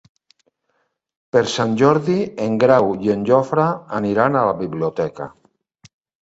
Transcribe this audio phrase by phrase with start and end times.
[1.35, 2.15] Per Sant Jordi
[2.45, 3.67] en Grau i en Jofre
[4.01, 5.29] aniran a la biblioteca.